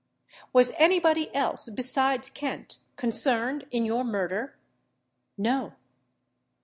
"Was 0.51 0.71
any 0.79 0.99
body 0.99 1.29
else, 1.35 1.69
besides 1.69 2.31
Kent, 2.31 2.79
concerned 2.95 3.67
in 3.69 3.85
your 3.85 4.03
murder?" 4.03 4.57
"No." 5.37 5.73